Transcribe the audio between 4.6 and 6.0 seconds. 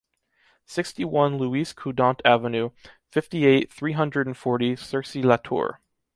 Cercy-la-Tour